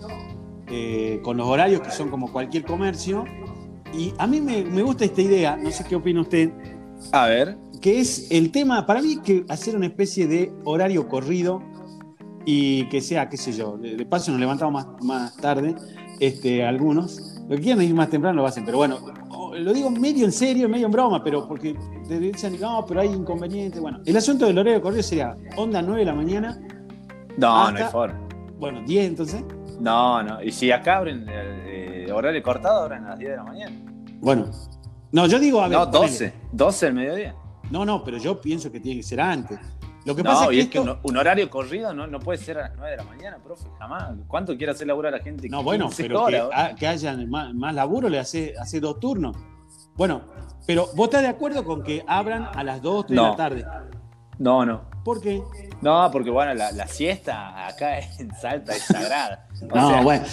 eh, 0.68 1.20
con 1.24 1.38
los 1.38 1.48
horarios 1.48 1.82
que 1.82 1.92
son 1.92 2.10
como 2.10 2.32
cualquier 2.32 2.66
comercio. 2.66 3.24
Y 3.94 4.14
a 4.18 4.28
mí 4.28 4.42
me, 4.42 4.82
gusta 4.82 5.06
esta 5.06 5.22
idea, 5.22 5.56
no 5.56 5.72
sé 5.72 5.86
qué 5.86 5.96
opina 5.96 6.22
usted. 6.22 6.52
A 7.12 7.28
ver. 7.28 7.58
Que 7.82 8.00
es 8.00 8.30
el 8.30 8.52
tema, 8.52 8.86
para 8.86 9.02
mí, 9.02 9.22
que 9.24 9.46
hacer 9.48 9.76
una 9.76 9.86
especie 9.86 10.28
de 10.28 10.52
horario 10.66 11.08
corrido 11.08 11.62
y 12.46 12.90
que 12.90 13.00
sea, 13.00 13.30
qué 13.30 13.38
sé 13.38 13.54
yo, 13.54 13.78
de, 13.78 14.06
paso 14.06 14.32
nos 14.32 14.40
levantamos 14.40 14.74
más, 14.74 15.04
más 15.04 15.38
tarde, 15.38 15.76
este, 16.20 16.66
algunos. 16.66 17.42
Lo 17.48 17.56
que 17.56 17.62
quieran 17.62 17.84
ir 17.84 17.94
más 17.94 18.10
temprano 18.10 18.42
lo 18.42 18.48
hacen, 18.48 18.66
pero 18.66 18.78
bueno, 18.78 19.00
lo 19.56 19.74
digo 19.74 19.90
medio 19.90 20.26
en 20.26 20.32
serio, 20.32 20.70
medio 20.70 20.86
en 20.86 20.92
broma, 20.92 21.24
pero 21.24 21.48
porque 21.48 21.76
te 22.08 22.20
dicen, 22.20 22.60
no, 22.60 22.86
pero 22.86 23.02
hay 23.02 23.10
inconvenientes. 23.10 23.82
Bueno, 23.82 24.00
el 24.06 24.18
asunto 24.18 24.46
del 24.46 24.58
horario 24.58 24.76
de 24.76 24.82
correo 24.82 25.04
sería 25.04 25.36
onda 25.58 25.82
9 25.82 26.00
de 26.00 26.06
la 26.06 26.14
mañana. 26.14 26.60
No, 27.38 27.72
no 27.72 27.78
hay 27.78 27.84
forma. 27.86 28.20
Bueno, 28.58 28.82
10 28.86 29.06
entonces. 29.08 29.44
No, 29.80 30.24
no. 30.24 30.42
Y 30.42 30.52
si 30.52 30.72
acá 30.72 30.98
abren 30.98 31.26
eh, 31.30 32.08
horario 32.14 32.42
cortado, 32.42 32.84
abren 32.84 33.04
a 33.06 33.10
las 33.10 33.20
10 33.20 33.32
de 33.32 33.38
la 33.38 33.44
mañana. 33.44 33.76
Bueno. 34.20 34.50
No, 35.12 35.28
yo 35.28 35.40
digo, 35.40 35.62
a 35.62 35.68
ver. 35.68 35.78
No, 35.78 35.86
12. 35.86 36.34
12 36.52 36.86
del 36.86 36.96
mediodía. 36.96 37.36
No, 37.72 37.86
no, 37.86 38.04
pero 38.04 38.18
yo 38.18 38.40
pienso 38.40 38.72
que 38.72 38.80
tiene 38.80 38.98
que 38.98 39.04
ser 39.04 39.22
antes. 39.22 39.60
Lo 40.06 40.16
que 40.16 40.24
pasa 40.24 40.48
es 40.52 40.68
que, 40.68 40.80
un, 40.80 41.18
horario 41.18 41.50
corrido 41.50 41.92
no, 41.94 42.06
no 42.06 42.20
puede 42.20 42.38
ser 42.38 42.60
a 42.60 42.70
las 42.70 42.78
9 42.78 42.92
de 42.92 42.98
la 42.98 43.04
mañana, 43.04 43.38
profe, 43.44 43.68
jamás. 43.80 44.14
¿Cuánto 44.28 44.56
quiere 44.56 44.72
hacer 44.72 44.86
laburar 44.86 45.14
a 45.16 45.18
la 45.18 45.24
gente? 45.24 45.50
No, 45.50 45.64
bueno, 45.64 45.90
pero 45.98 46.28
que, 46.78 46.88
haya 46.88 47.18
más, 47.28 47.74
laburo 47.74 48.08
le 48.08 48.20
hace, 48.20 48.54
hace 48.60 48.80
dos 48.80 49.00
turnos. 49.00 49.36
Bueno, 49.96 50.22
pero 50.68 50.88
¿vos 50.96 51.06
estás 51.06 51.24
de 51.24 51.30
acuerdo 51.30 51.64
con 51.64 51.82
que 51.82 52.04
abran 52.08 52.50
a 52.54 52.64
las 52.64 52.82
2 52.82 53.08
de 53.08 53.16
la 53.16 53.36
tarde? 53.36 53.66
No, 54.38 54.66
no. 54.66 54.95
¿Por 55.06 55.22
qué? 55.22 55.44
No, 55.84 56.10
porque 56.12 56.32
bueno, 56.32 56.56
la, 56.56 56.88
siesta 56.88 57.68
acá 57.68 58.00
en 58.20 58.36
Salta 58.36 58.76
es 58.76 58.82
sagrada. 58.86 59.48
no, 59.62 60.02
bueno. 60.02 60.26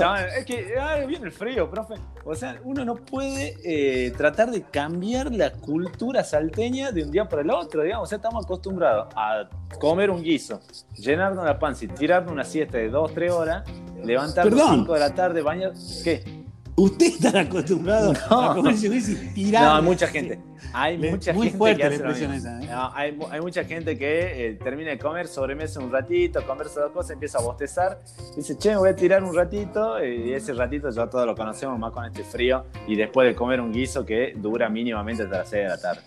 no, 0.00 0.16
es 0.16 0.44
que 0.44 0.74
viene 1.06 1.26
el 1.26 1.32
frío, 1.32 1.70
profe. 1.70 1.94
O 2.24 2.34
sea, 2.34 2.58
uno 2.64 2.84
no 2.84 2.96
puede 2.96 3.54
eh, 3.64 4.10
tratar 4.10 4.50
de 4.50 4.62
cambiar 4.62 5.32
la 5.32 5.52
cultura 5.52 6.24
salteña 6.24 6.90
de 6.90 7.04
un 7.04 7.12
día 7.12 7.28
para 7.28 7.42
el 7.42 7.50
otro, 7.52 7.82
digamos. 7.82 8.08
O 8.08 8.08
sea, 8.08 8.16
estamos 8.16 8.44
acostumbrados 8.44 9.14
a 9.14 9.48
comer 9.78 10.10
un 10.10 10.24
guiso, 10.24 10.60
llenarnos 10.96 11.44
la 11.44 11.60
panza 11.60 11.84
y 11.84 11.88
tirarnos 11.88 12.32
una 12.32 12.44
siesta 12.44 12.78
de 12.78 12.88
2, 12.88 13.14
3 13.14 13.30
horas, 13.32 13.64
levantarnos 14.02 14.60
a 14.60 14.74
5 14.74 14.92
de 14.92 15.00
la 15.00 15.14
tarde, 15.14 15.40
bañar. 15.40 15.72
¿Qué? 16.02 16.43
Usted 16.76 17.06
está 17.06 17.40
acostumbrado 17.40 18.12
a 18.30 18.54
comer 18.54 18.74
y 18.74 19.14
tirar. 19.34 19.62
No, 19.62 19.74
hay 19.76 19.82
mucha 19.82 20.06
gente. 20.08 20.40
Hay 20.72 20.98
mucha 20.98 21.32
muy 21.32 21.46
gente 21.46 21.58
fuerte 21.58 21.80
que 21.80 21.86
hace 21.86 21.98
la 21.98 22.04
expresión 22.04 22.34
esa. 22.34 22.60
¿eh? 22.60 22.66
No, 22.68 22.90
hay, 22.94 23.18
hay, 23.30 23.40
mucha 23.40 23.64
gente 23.64 23.96
que 23.96 24.48
eh, 24.48 24.54
termina 24.54 24.90
de 24.90 24.98
comer, 24.98 25.28
sobremesa 25.28 25.78
un 25.78 25.92
ratito, 25.92 26.44
conversa 26.44 26.80
dos 26.80 26.92
cosas, 26.92 27.12
empieza 27.12 27.38
a 27.38 27.42
bostezar. 27.42 28.02
Dice, 28.34 28.58
che, 28.58 28.70
me 28.70 28.78
voy 28.78 28.88
a 28.88 28.96
tirar 28.96 29.22
un 29.22 29.36
ratito. 29.36 30.04
Y 30.04 30.32
ese 30.32 30.52
ratito 30.52 30.90
ya 30.90 31.08
todos 31.08 31.26
lo 31.26 31.36
conocemos 31.36 31.78
más 31.78 31.92
con 31.92 32.04
este 32.06 32.24
frío. 32.24 32.64
Y 32.88 32.96
después 32.96 33.28
de 33.28 33.36
comer 33.36 33.60
un 33.60 33.72
guiso 33.72 34.04
que 34.04 34.34
dura 34.36 34.68
mínimamente 34.68 35.22
hasta 35.22 35.38
las 35.38 35.50
6 35.50 35.62
de 35.62 35.68
la 35.68 35.80
tarde. 35.80 36.00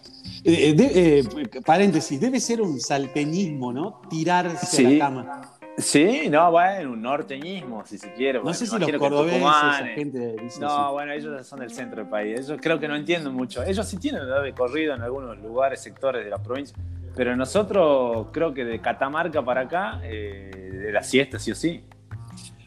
Eh, 0.44 0.76
eh 0.78 1.24
paréntesis, 1.66 2.20
debe 2.20 2.42
ser 2.42 2.62
un 2.62 2.80
salteñismo, 2.82 3.72
¿no? 3.72 4.02
Tirarse 4.10 4.86
a 4.86 4.90
la 4.90 5.00
cama. 5.00 5.57
Sí, 5.78 6.28
no, 6.30 6.50
bueno, 6.50 6.92
un 6.92 7.02
norteñismo, 7.04 7.86
si 7.86 8.00
se 8.00 8.12
quiere. 8.14 8.42
No 8.42 8.52
sé 8.52 8.66
si 8.66 8.80
los 8.80 8.92
cordobeses, 8.94 9.40
esa 9.40 9.86
gente 9.94 10.36
No, 10.60 10.94
bueno, 10.94 11.12
ellos 11.14 11.46
son 11.46 11.60
del 11.60 11.72
centro 11.72 12.02
del 12.02 12.10
país. 12.10 12.40
Ellos 12.40 12.58
creo 12.60 12.80
que 12.80 12.88
no 12.88 12.96
entienden 12.96 13.34
mucho. 13.34 13.64
Ellos 13.64 13.88
sí 13.88 13.98
tienen 13.98 14.24
edad 14.24 14.42
de 14.42 14.54
corrido 14.54 14.96
en 14.96 15.04
algunos 15.04 15.38
lugares, 15.38 15.80
sectores 15.80 16.26
de 16.26 16.32
la 16.32 16.42
provincia. 16.42 16.76
Pero 17.16 17.36
nosotros, 17.36 18.28
creo 18.32 18.56
que 18.56 18.66
de 18.66 18.80
Catamarca 18.80 19.44
para 19.46 19.62
acá, 19.62 20.02
eh, 20.04 20.50
de 20.52 20.92
la 20.92 21.04
siesta, 21.04 21.38
sí 21.38 21.52
o 21.52 21.56
sí. 21.56 21.84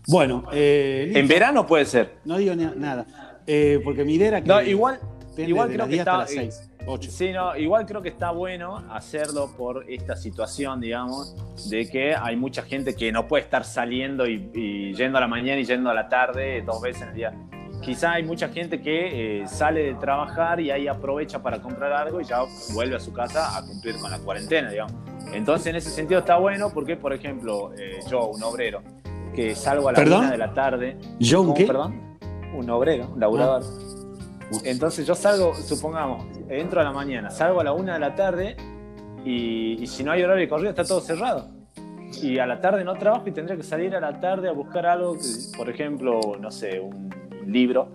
Bueno, 0.07 0.45
eh, 0.53 1.11
en 1.15 1.27
verano 1.27 1.67
puede 1.67 1.87
ser. 1.87 2.19
No 2.25 2.39
digo 2.39 2.55
nada. 2.55 3.07
Eh, 3.47 3.81
porque 3.83 4.05
Midera 4.05 4.41
que. 4.41 4.49
No, 4.49 4.63
igual, 4.63 5.01
igual 5.37 5.73
creo 5.73 5.89
que 5.89 6.05
está. 6.95 7.11
Sí, 7.11 7.33
no, 7.33 7.57
igual 7.57 7.87
creo 7.87 8.03
que 8.03 8.09
está 8.09 8.31
bueno 8.31 8.85
hacerlo 8.91 9.51
por 9.57 9.85
esta 9.89 10.17
situación, 10.17 10.81
digamos, 10.81 11.35
de 11.69 11.89
que 11.89 12.15
hay 12.15 12.37
mucha 12.37 12.63
gente 12.63 12.95
que 12.95 13.13
no 13.13 13.29
puede 13.29 13.45
estar 13.45 13.65
saliendo 13.65 14.27
y, 14.27 14.95
yendo 14.95 15.19
a 15.19 15.21
la 15.21 15.29
mañana 15.29 15.61
y 15.61 15.65
yendo 15.65 15.91
a 15.91 15.95
la 15.95 16.09
tarde 16.09 16.63
dos 16.63 16.81
veces 16.81 17.03
en 17.03 17.09
el 17.09 17.15
día. 17.15 17.35
Quizá 17.83 18.13
hay 18.13 18.23
mucha 18.23 18.49
gente 18.49 18.83
que 18.83 19.41
eh, 19.43 19.49
sale 19.49 19.85
de 19.85 19.95
trabajar 19.95 20.61
y 20.61 20.71
ahí 20.71 20.87
aprovecha 20.87 21.43
para 21.43 21.63
comprar 21.63 21.93
algo 21.93 22.21
y 22.21 22.25
ya 22.25 22.41
vuelve 22.75 22.97
a 22.97 23.01
su 23.01 23.13
casa 23.13 23.57
a 23.57 23.65
cumplir 23.65 23.97
con 23.99 24.11
la 24.11 24.19
cuarentena, 24.19 24.71
digamos. 24.71 24.93
Entonces, 25.33 25.69
en 25.69 25.77
ese 25.77 25.91
sentido 25.91 26.21
está 26.21 26.37
bueno 26.37 26.71
porque, 26.75 26.97
por 26.97 27.13
ejemplo, 27.13 27.73
eh, 27.79 28.01
yo, 28.11 28.27
un 28.27 28.43
obrero, 28.43 28.83
que 29.35 29.55
salgo 29.55 29.89
a 29.89 29.93
la 29.93 30.03
una 30.03 30.31
de 30.31 30.39
la 30.39 30.53
tarde. 30.53 30.99
¿Yo 31.19 31.43
un 31.43 31.55
qué? 31.55 31.65
Perdón. 31.65 32.19
Un 32.55 32.69
obrero, 32.69 33.11
un 33.15 33.21
laburador. 33.21 33.63
Ah. 33.65 34.00
Entonces 34.65 35.07
yo 35.07 35.15
salgo, 35.15 35.55
supongamos, 35.55 36.25
entro 36.49 36.81
a 36.81 36.85
la 36.85 36.93
mañana, 36.93 37.31
salgo 37.31 37.61
a 37.61 37.65
la 37.65 37.73
una 37.73 37.95
de 37.95 38.01
la 38.01 38.15
tarde 38.15 38.57
y, 39.25 39.87
si 39.87 40.03
no 40.03 40.13
hay 40.13 40.23
horario 40.23 40.43
de 40.43 40.49
corrida 40.49 40.71
está 40.71 40.85
todo 40.85 41.01
cerrado. 41.01 41.49
Y 42.23 42.39
a 42.39 42.47
la 42.47 42.61
tarde 42.61 42.85
no 42.85 42.95
trabajo 42.95 43.29
y 43.29 43.33
tendría 43.33 43.57
que 43.57 43.63
salir 43.63 43.95
a 43.95 44.01
la 44.01 44.19
tarde 44.21 44.49
a 44.49 44.53
buscar 44.53 44.87
algo, 44.87 45.17
por 45.57 45.71
ejemplo, 45.71 46.21
no 46.41 46.51
sé, 46.51 46.81
un 46.81 47.11
libro. 47.47 47.89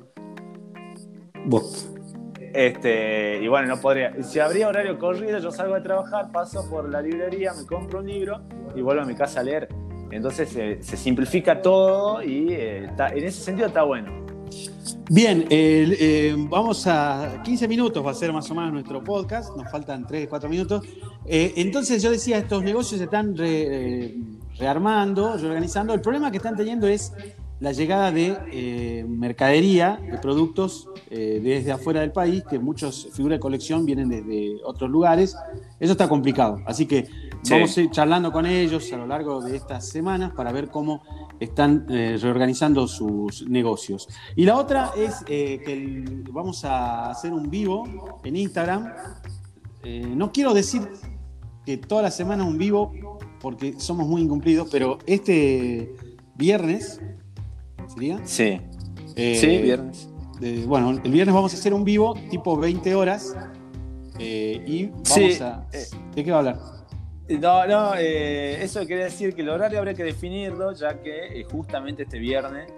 Este, 2.54 3.44
y 3.44 3.48
bueno, 3.50 3.68
no 3.68 3.82
podría. 3.82 4.24
Si 4.24 4.40
habría 4.40 4.70
horario 4.70 4.98
corrido, 4.98 5.40
yo 5.40 5.52
salgo 5.52 5.76
a 5.76 5.84
trabajar, 5.84 6.32
paso 6.32 6.70
por 6.70 6.90
la 6.90 7.02
librería, 7.02 7.54
me 7.54 7.66
compro 7.66 8.00
un 8.00 8.08
libro 8.08 8.42
y 8.74 8.82
vuelvo 8.82 9.02
a 9.02 9.06
mi 9.06 9.16
casa 9.16 9.42
a 9.42 9.44
leer. 9.44 9.68
Entonces 10.10 10.50
se 10.50 10.98
simplifica 10.98 11.62
todo 11.62 12.24
y 12.24 12.54
eh, 12.54 12.86
en 12.86 13.24
ese 13.24 13.42
sentido 13.42 13.68
está 13.68 13.84
bueno. 13.84 14.25
Bien, 15.10 15.46
eh, 15.52 16.36
vamos 16.50 16.88
a 16.88 17.42
15 17.44 17.68
minutos, 17.68 18.04
va 18.04 18.10
a 18.10 18.16
ser 18.16 18.34
más 18.34 18.50
o 18.50 18.56
menos 18.56 18.74
nuestro 18.74 19.04
podcast, 19.04 19.56
nos 19.56 19.70
faltan 19.72 20.08
3, 20.08 20.28
4 20.28 20.50
minutos. 20.50 20.84
Eh, 21.26 21.54
entonces 21.58 22.02
yo 22.02 22.10
decía, 22.10 22.40
estos 22.40 22.64
negocios 22.64 22.98
se 22.98 23.04
están 23.04 23.36
eh, 23.38 24.18
rearmando, 24.58 25.38
reorganizando. 25.38 25.94
El 25.94 26.02
problema 26.02 26.32
que 26.32 26.38
están 26.38 26.56
teniendo 26.56 26.88
es 26.88 27.14
la 27.60 27.72
llegada 27.72 28.12
de 28.12 29.06
mercadería, 29.08 30.00
de 30.12 30.18
productos 30.18 30.90
desde 31.10 31.72
afuera 31.72 32.02
del 32.02 32.12
país, 32.12 32.44
que 32.50 32.60
muchos 32.60 33.08
figuras 33.14 33.38
de 33.38 33.42
colección 33.42 33.86
vienen 33.86 34.10
desde 34.10 34.58
otros 34.66 34.90
lugares. 34.90 35.38
Eso 35.80 35.94
está 35.94 36.10
complicado. 36.10 36.62
Así 36.66 36.86
que 36.86 37.08
vamos 37.50 37.78
a 37.78 37.82
ir 37.82 37.92
charlando 37.92 38.32
con 38.32 38.46
ellos 38.46 38.92
a 38.92 38.98
lo 38.98 39.08
largo 39.08 39.42
de 39.42 39.56
estas 39.56 39.88
semanas 39.88 40.34
para 40.34 40.52
ver 40.52 40.68
cómo 40.70 41.02
están 41.40 41.86
eh, 41.90 42.18
reorganizando 42.22 42.88
sus 42.88 43.48
negocios. 43.48 44.08
Y 44.36 44.46
la 44.46 44.58
otra 44.58 44.92
es 44.98 45.24
eh, 45.28 45.60
que 45.66 46.04
vamos 46.32 46.64
a 46.66 47.12
hacer 47.12 47.34
un 47.34 47.50
vivo 47.50 48.20
en 48.24 48.36
Instagram. 48.36 48.94
Eh, 49.84 50.14
no 50.16 50.32
quiero 50.32 50.54
decir 50.54 50.88
que 51.66 51.78
toda 51.78 52.04
la 52.04 52.12
semana 52.12 52.44
un 52.44 52.58
vivo, 52.58 52.92
porque 53.40 53.80
somos 53.80 54.08
muy 54.08 54.22
incumplidos, 54.22 54.68
pero 54.72 54.98
este 55.06 55.96
viernes, 56.36 57.02
¿sería? 57.94 58.20
Sí. 58.26 58.62
sí, 59.16 59.58
viernes. 59.58 60.10
bueno, 60.68 60.92
el 60.92 61.12
viernes 61.12 61.34
vamos 61.34 61.54
a 61.54 61.58
hacer 61.58 61.74
un 61.74 61.84
vivo 61.84 62.16
tipo 62.30 62.58
20 62.58 62.96
horas. 62.96 63.36
y 64.20 64.86
vamos 64.86 65.42
a. 65.42 65.68
¿De 66.16 66.24
qué 66.24 66.32
va 66.32 66.38
a 66.38 66.40
hablar? 66.40 66.76
No, 67.28 67.66
no, 67.66 67.96
eh, 67.96 68.64
eso 68.64 68.86
quiere 68.86 69.06
decir 69.06 69.34
que 69.34 69.42
el 69.42 69.50
horario 69.50 69.80
habría 69.80 69.96
que 69.96 70.04
definirlo, 70.04 70.74
ya 70.74 71.02
que 71.02 71.40
eh, 71.40 71.44
justamente 71.44 72.04
este 72.04 72.20
viernes 72.20 72.72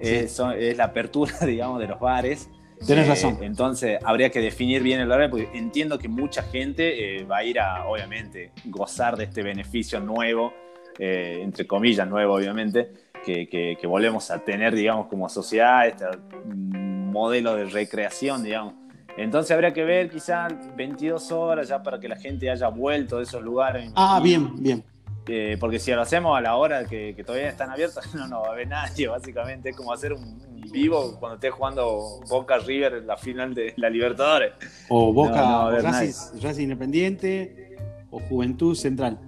es 0.00 0.38
la 0.38 0.84
apertura, 0.84 1.34
digamos, 1.46 1.80
de 1.80 1.88
los 1.88 2.00
bares. 2.00 2.48
Tienes 2.86 3.06
eh, 3.06 3.10
razón. 3.10 3.38
Entonces 3.42 3.98
habría 4.02 4.30
que 4.30 4.40
definir 4.40 4.82
bien 4.82 5.00
el 5.00 5.12
horario, 5.12 5.30
porque 5.30 5.50
entiendo 5.52 5.98
que 5.98 6.08
mucha 6.08 6.42
gente 6.42 7.24
va 7.30 7.38
a 7.38 7.44
ir 7.44 7.60
a, 7.60 7.86
obviamente, 7.86 8.52
gozar 8.64 9.18
de 9.18 9.24
este 9.24 9.42
beneficio 9.42 10.00
nuevo, 10.00 10.54
entre 10.98 11.66
comillas, 11.66 12.08
nuevo, 12.08 12.34
obviamente, 12.34 12.92
que, 13.24 13.48
que, 13.48 13.86
volvemos 13.86 14.30
a 14.30 14.38
tener, 14.38 14.74
digamos, 14.74 15.08
como 15.08 15.28
sociedad, 15.28 15.86
este 15.86 16.06
modelo 16.34 17.54
de 17.54 17.66
recreación, 17.66 18.42
digamos 18.42 18.74
entonces 19.22 19.50
habría 19.52 19.72
que 19.72 19.84
ver 19.84 20.10
quizás 20.10 20.52
22 20.76 21.30
horas 21.32 21.68
ya 21.68 21.82
para 21.82 22.00
que 22.00 22.08
la 22.08 22.16
gente 22.16 22.50
haya 22.50 22.68
vuelto 22.68 23.18
de 23.18 23.24
esos 23.24 23.42
lugares. 23.42 23.90
Ah, 23.94 24.20
bien, 24.22 24.62
bien. 24.62 24.84
Eh, 25.26 25.56
porque 25.60 25.78
si 25.78 25.92
lo 25.92 26.00
hacemos 26.00 26.36
a 26.36 26.40
la 26.40 26.56
hora 26.56 26.86
que, 26.86 27.14
todavía 27.24 27.48
están 27.48 27.70
abiertos, 27.70 28.02
no, 28.14 28.26
no 28.26 28.40
va 28.40 28.48
a 28.48 28.52
haber 28.52 28.68
nadie, 28.68 29.08
básicamente. 29.08 29.70
Es 29.70 29.76
como 29.76 29.92
hacer 29.92 30.12
un, 30.12 30.50
vivo 30.72 31.16
cuando 31.18 31.34
estés 31.34 31.52
jugando 31.52 32.20
Boca 32.28 32.58
River 32.58 32.94
en 32.94 33.06
la 33.06 33.16
final 33.16 33.54
de 33.54 33.74
la 33.76 33.90
Libertadores. 33.90 34.52
O 34.88 35.12
Boca 35.12 35.70
Racing, 35.70 36.62
Independiente 36.62 37.76
o 38.10 38.20
Juventud 38.20 38.74
Central. 38.74 39.18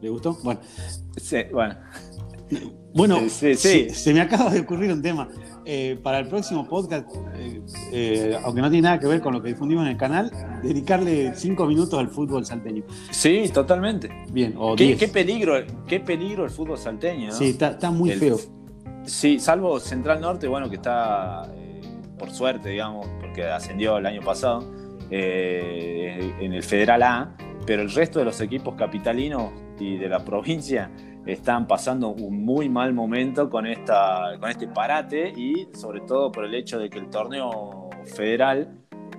¿Le 0.00 0.08
gustó? 0.08 0.36
Bueno. 0.42 0.60
Sí, 1.16 1.44
bueno. 1.52 1.76
Bueno, 2.94 3.18
sí, 3.28 3.54
se 3.54 4.12
me 4.12 4.20
acaba 4.20 4.50
de 4.50 4.60
ocurrir 4.60 4.92
un 4.92 5.02
tema. 5.02 5.28
Eh, 5.64 5.96
para 6.02 6.18
el 6.18 6.26
próximo 6.26 6.66
podcast, 6.66 7.08
eh, 7.36 7.62
eh, 7.92 8.36
aunque 8.42 8.60
no 8.60 8.68
tiene 8.68 8.82
nada 8.82 8.98
que 8.98 9.06
ver 9.06 9.20
con 9.20 9.32
lo 9.32 9.40
que 9.40 9.50
difundimos 9.50 9.84
en 9.84 9.92
el 9.92 9.96
canal, 9.96 10.30
dedicarle 10.60 11.34
cinco 11.36 11.66
minutos 11.66 11.96
al 12.00 12.08
fútbol 12.08 12.44
salteño. 12.44 12.82
Sí, 13.12 13.48
totalmente. 13.54 14.10
Bien, 14.32 14.54
o 14.58 14.74
¿Qué, 14.74 14.96
qué 14.96 15.06
peligro, 15.06 15.54
qué 15.86 16.00
peligro 16.00 16.44
el 16.44 16.50
fútbol 16.50 16.78
salteño. 16.78 17.30
Sí, 17.30 17.56
está, 17.60 17.90
muy 17.92 18.10
feo. 18.10 18.40
Sí, 19.04 19.38
salvo 19.38 19.78
Central 19.78 20.20
Norte, 20.20 20.48
bueno, 20.48 20.68
que 20.68 20.76
está, 20.76 21.48
por 22.18 22.30
suerte, 22.32 22.70
digamos, 22.70 23.06
porque 23.20 23.44
ascendió 23.44 23.98
el 23.98 24.06
año 24.06 24.20
pasado, 24.20 24.68
en 25.10 26.52
el 26.52 26.62
Federal 26.64 27.02
A, 27.04 27.36
pero 27.66 27.82
el 27.82 27.92
resto 27.92 28.18
de 28.18 28.24
los 28.24 28.40
equipos 28.40 28.74
capitalinos 28.74 29.52
y 29.78 29.96
de 29.96 30.08
la 30.08 30.24
provincia 30.24 30.90
están 31.26 31.66
pasando 31.66 32.08
un 32.08 32.44
muy 32.44 32.68
mal 32.68 32.92
momento 32.92 33.48
con, 33.48 33.66
esta, 33.66 34.36
con 34.40 34.50
este 34.50 34.66
parate 34.66 35.30
y 35.30 35.68
sobre 35.74 36.00
todo 36.00 36.32
por 36.32 36.44
el 36.44 36.54
hecho 36.54 36.78
de 36.78 36.90
que 36.90 36.98
el 36.98 37.08
torneo 37.08 37.90
federal, 38.04 38.68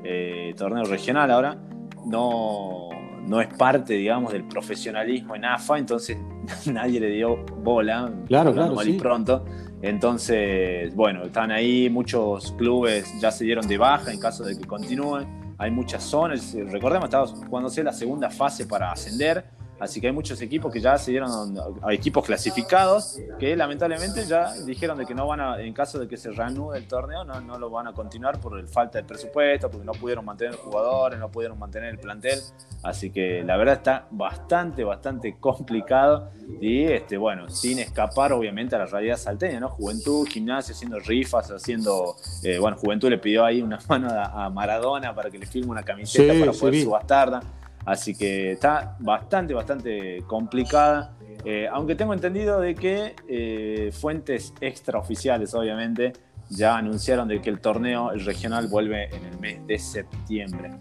eh, 0.04 0.54
torneo 0.58 0.84
regional 0.84 1.32
ahora, 1.32 1.58
no, 2.06 2.90
no 3.26 3.42
es 3.42 3.48
parte, 3.54 3.94
digamos, 3.94 4.34
del 4.34 4.44
profesionalismo 4.46 5.36
en 5.36 5.46
AFA, 5.46 5.78
entonces 5.78 6.18
nadie 6.72 7.00
le 7.00 7.10
dio 7.10 7.38
bola, 7.64 8.12
claro, 8.28 8.54
claro, 8.54 8.76
mal 8.76 8.88
y 8.88 8.94
pronto. 8.94 9.46
Entonces, 9.82 10.96
bueno, 10.96 11.24
están 11.24 11.52
ahí, 11.52 11.90
muchos 11.90 12.54
clubes 12.54 13.20
ya 13.20 13.32
se 13.32 13.44
dieron 13.44 13.68
de 13.68 13.78
baja 13.78 14.12
en 14.12 14.20
caso 14.20 14.44
de 14.44 14.58
que 14.58 14.66
continúen 14.66 15.44
hay 15.58 15.72
muchas 15.72 16.04
zonas. 16.04 16.54
Recordemos, 16.54 17.06
estamos 17.06 17.34
jugándose 17.48 17.84
la 17.84 17.94
segunda 17.94 18.30
fase 18.30 18.66
para 18.66 18.92
ascender 18.92 19.46
Así 19.80 20.00
que 20.00 20.08
hay 20.08 20.14
muchos 20.14 20.42
equipos 20.42 20.72
que 20.72 20.80
ya 20.80 20.98
se 20.98 21.12
dieron 21.12 21.58
a 21.82 21.94
equipos 21.94 22.26
clasificados 22.26 23.20
que 23.40 23.56
lamentablemente 23.56 24.26
ya 24.26 24.54
dijeron 24.66 24.98
de 24.98 25.06
que 25.06 25.14
no 25.14 25.28
van 25.28 25.40
a, 25.40 25.62
en 25.62 25.74
caso 25.74 26.00
de 26.00 26.08
que 26.08 26.18
se 26.18 26.32
reanude 26.32 26.78
el 26.78 26.88
torneo, 26.88 27.24
no, 27.24 27.42
no 27.42 27.58
lo 27.58 27.70
van 27.70 27.88
a 27.88 27.94
continuar 27.94 28.40
por 28.40 28.60
el 28.60 28.68
falta 28.68 29.00
de 29.00 29.04
presupuesto, 29.04 29.70
porque 29.70 29.86
no 29.86 29.94
pudieron 29.94 30.26
mantener 30.26 30.56
jugadores, 30.56 31.20
no 31.20 31.30
pudieron 31.30 31.58
mantener 31.60 31.90
el 31.90 32.00
plantel. 32.00 32.40
Así 32.84 33.10
que 33.10 33.44
la 33.44 33.58
verdad 33.58 33.76
está 33.76 34.08
bastante, 34.12 34.84
bastante 34.84 35.38
complicado. 35.40 36.32
Y 36.60 36.84
este, 36.84 37.18
bueno, 37.18 37.50
sin 37.50 37.80
escapar 37.80 38.34
obviamente 38.34 38.76
a 38.76 38.80
la 38.80 38.86
realidad 38.86 39.18
salteña, 39.18 39.60
¿no? 39.60 39.70
Juventud, 39.70 40.28
gimnasio, 40.28 40.74
haciendo 40.74 41.00
rifas, 41.00 41.50
haciendo. 41.52 42.16
Eh, 42.44 42.58
bueno, 42.60 42.78
Juventud 42.78 43.10
le 43.10 43.18
pidió 43.18 43.46
ahí 43.46 43.62
una 43.62 43.80
mano 43.88 44.10
a, 44.10 44.50
Maradona 44.50 45.16
para 45.16 45.30
que 45.30 45.40
le 45.40 45.46
firme 45.46 45.72
una 45.72 45.84
camiseta 45.84 46.34
para 46.38 46.52
poder 46.52 46.84
subastarla. 46.84 47.42
Así 47.86 48.16
que 48.16 48.54
está 48.54 48.96
bastante, 49.00 49.54
bastante 49.54 50.24
complicada. 50.28 51.16
Eh, 51.46 51.68
aunque 51.72 51.96
tengo 51.96 52.14
entendido 52.14 52.60
de 52.60 52.76
que 52.76 53.16
eh, 53.28 53.92
fuentes 53.92 54.54
extraoficiales, 54.62 55.54
obviamente, 55.54 56.14
ya 56.50 56.78
anunciaron 56.78 57.28
de 57.28 57.42
que 57.42 57.50
el 57.50 57.60
torneo 57.60 58.12
regional 58.12 58.68
vuelve 58.68 59.10
en 59.14 59.26
el 59.26 59.40
mes 59.40 59.68
de 59.68 59.80
septiembre. 59.80 60.72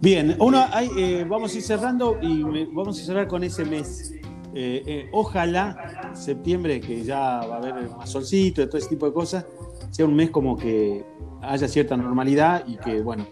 Bien, 0.00 0.36
uno, 0.40 0.64
eh, 0.96 1.24
vamos 1.28 1.54
a 1.54 1.56
ir 1.56 1.62
cerrando 1.62 2.18
y 2.20 2.42
vamos 2.72 3.00
a 3.00 3.04
cerrar 3.04 3.28
con 3.28 3.44
ese 3.44 3.64
mes. 3.64 4.14
ojalá 5.12 6.10
septiembre, 6.14 6.80
que 6.80 7.04
ya 7.04 7.40
va 7.46 7.56
a 7.56 7.58
haber 7.58 7.88
más 7.90 8.10
solcito 8.10 8.66
todo 8.66 8.78
ese 8.78 8.88
tipo 8.88 9.06
de 9.06 9.12
cosas, 9.12 9.46
sea 9.90 10.04
un 10.04 10.16
mes 10.16 10.30
como 10.30 10.56
que 10.56 11.04
haya 11.42 11.68
cierta 11.68 11.96
normalidad 11.96 12.64
y 12.66 12.76
que, 12.76 13.00
bueno, 13.02 13.26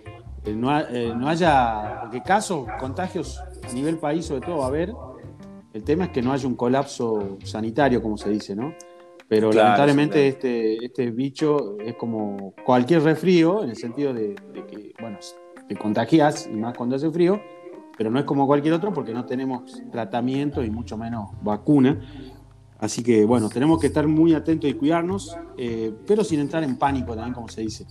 eh, 0.47 0.87
eh, 0.91 1.12
no, 1.17 1.29
haya, 1.29 2.00
porque 2.03 2.23
casos, 2.23 2.67
contagios 2.79 3.41
a 3.69 3.73
nivel 3.73 3.99
país 3.99 4.26
sobre 4.26 4.47
todo 4.47 4.59
va 4.59 4.65
a 4.65 4.69
haber, 4.69 4.95
el 5.73 5.83
tema 5.83 6.05
es 6.05 6.11
que 6.11 6.23
no 6.23 6.33
haya 6.33 6.47
un 6.47 6.55
colapso 6.55 7.38
sanitario, 7.45 8.00
como 8.00 8.17
se 8.17 8.31
dice, 8.31 8.55
¿no? 8.55 8.73
Pero 9.29 9.53
lamentablemente 9.53 10.29
este, 10.29 10.85
este 10.85 11.11
bicho 11.11 11.79
es 11.81 11.97
como 11.97 12.55
cualquier 12.65 13.03
resfrío, 13.03 13.65
en 13.65 13.71
el 13.71 13.76
sentido 13.76 14.15
de, 14.15 14.37
que, 14.55 14.95
bueno, 15.00 15.19
te 15.69 15.76
contagias, 15.76 16.47
y 16.47 16.55
más 16.55 16.76
cuando 16.76 16.95
hace 16.95 17.11
frío, 17.11 17.41
pero 17.99 18.11
no 18.11 18.21
es 18.21 18.25
como 18.25 18.47
cualquier 18.47 18.75
otro 18.75 18.93
porque 18.93 19.12
no 19.12 19.25
tenemos 19.26 19.83
tratamiento 19.91 20.62
y 20.62 20.71
mucho 20.71 20.97
menos 20.97 21.31
vacuna. 21.43 22.00
Así 22.79 23.03
que, 23.03 23.25
bueno, 23.25 23.49
tenemos 23.49 23.81
que 23.81 23.88
estar 23.88 24.07
muy 24.07 24.35
atentos 24.35 24.71
y 24.71 24.75
cuidarnos, 24.75 25.37
eh, 25.57 25.93
pero 26.07 26.23
sin 26.23 26.41
entrar 26.41 26.62
en 26.62 26.76
pánico 26.76 27.15
también, 27.15 27.35
como 27.35 27.49
se 27.49 27.62
dice. 27.62 27.87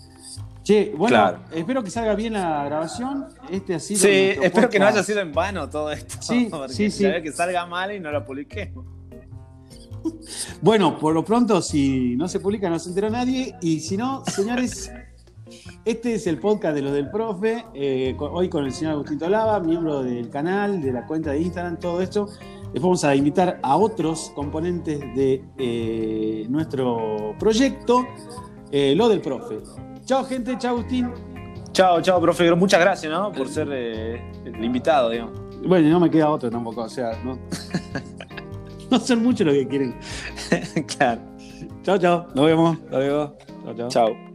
Che, 0.65 0.95
bueno, 0.97 1.43
espero 1.53 1.83
que 1.83 1.91
salga 1.91 2.15
bien 2.15 2.33
la 2.33 2.65
grabación. 2.65 3.27
Este 3.51 3.75
ha 3.75 3.79
sido 3.79 3.99
sí, 3.99 4.09
espero 4.41 4.67
que 4.67 4.79
no 4.79 4.87
haya 4.87 5.03
sido 5.03 5.19
en 5.19 5.31
vano 5.31 5.69
todo 5.69 5.91
esto. 5.91 6.15
Sí, 6.19 6.49
sí, 6.69 6.89
sí. 6.89 7.03
Que 7.21 7.31
salga 7.31 7.67
mal 7.67 7.93
y 7.93 7.99
no 7.99 8.11
lo 8.11 8.25
publiquemos. 8.25 8.83
Bueno, 10.61 10.99
por 10.99 11.15
lo 11.15 11.25
pronto, 11.25 11.63
si 11.63 12.15
no 12.15 12.27
se 12.27 12.39
publica, 12.39 12.69
no 12.69 12.77
se 12.77 12.89
entera 12.89 13.09
nadie. 13.09 13.55
Y 13.61 13.79
si 13.79 13.97
no, 13.97 14.23
señores, 14.25 14.91
este 15.85 16.15
es 16.15 16.27
el 16.27 16.39
podcast 16.39 16.75
de 16.75 16.81
los 16.81 16.93
del 16.93 17.09
profe. 17.09 17.65
Eh, 17.73 18.15
hoy 18.19 18.49
con 18.49 18.65
el 18.65 18.71
señor 18.71 18.93
Agustín 18.93 19.19
Tolava, 19.19 19.59
miembro 19.59 20.03
del 20.03 20.29
canal, 20.29 20.81
de 20.81 20.93
la 20.93 21.05
cuenta 21.05 21.31
de 21.31 21.41
Instagram, 21.41 21.79
todo 21.79 22.01
esto. 22.01 22.27
Les 22.73 22.81
vamos 22.81 23.03
a 23.03 23.15
invitar 23.15 23.59
a 23.61 23.77
otros 23.77 24.31
componentes 24.35 24.99
de 25.15 25.43
eh, 25.57 26.45
nuestro 26.49 27.35
proyecto, 27.39 28.05
eh, 28.71 28.93
lo 28.95 29.09
del 29.09 29.21
profe. 29.21 29.57
Chao, 30.05 30.23
gente. 30.23 30.57
Chao, 30.57 30.75
Agustín. 30.75 31.11
Chao, 31.71 32.01
chao, 32.01 32.21
profe. 32.21 32.53
Muchas 32.55 32.79
gracias, 32.79 33.11
¿no? 33.11 33.31
Por 33.31 33.49
ser 33.49 33.67
eh, 33.71 34.31
el 34.45 34.63
invitado, 34.63 35.09
digamos. 35.09 35.33
Bueno, 35.65 35.89
no 35.89 35.99
me 35.99 36.09
queda 36.09 36.29
otro 36.29 36.49
tampoco. 36.49 36.81
O 36.81 36.89
sea, 36.89 37.19
no, 37.23 37.37
no 38.91 38.99
son 38.99 39.23
muchos 39.23 39.45
los 39.47 39.55
que 39.55 39.67
quieren. 39.67 39.95
claro. 40.97 41.21
Chao, 41.83 41.97
chao. 41.97 42.27
Nos 42.35 42.45
vemos. 42.45 42.79
Nos 42.83 42.99
vemos. 42.99 43.31
Chao, 43.65 43.75
chao. 43.75 43.89
Chao. 43.89 44.34